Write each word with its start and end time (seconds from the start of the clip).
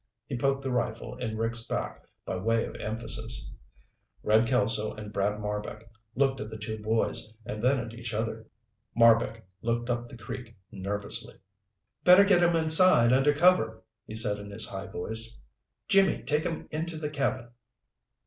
He 0.25 0.35
poked 0.35 0.63
the 0.63 0.71
rifle 0.71 1.15
in 1.17 1.37
Rick's 1.37 1.67
back 1.67 2.03
by 2.25 2.35
way 2.37 2.65
of 2.65 2.73
emphasis. 2.77 3.51
Red 4.23 4.47
Kelso 4.47 4.95
and 4.95 5.13
Brad 5.13 5.39
Marbek 5.39 5.87
looked 6.15 6.41
at 6.41 6.49
the 6.49 6.57
two 6.57 6.81
boys 6.81 7.31
and 7.45 7.63
then 7.63 7.77
at 7.79 7.93
each 7.93 8.11
other. 8.11 8.47
Marbek 8.95 9.43
looked 9.61 9.91
up 9.91 10.09
the 10.09 10.17
creek 10.17 10.55
nervously. 10.71 11.35
"Better 12.03 12.23
get 12.23 12.41
'em 12.41 12.55
inside 12.55 13.13
under 13.13 13.31
cover," 13.31 13.83
he 14.07 14.15
said 14.15 14.39
in 14.39 14.49
his 14.49 14.65
high 14.65 14.87
voice. 14.87 15.37
"Jimmy, 15.87 16.23
take 16.23 16.47
'em 16.47 16.67
into 16.71 16.97
the 16.97 17.11
cabin." 17.11 17.49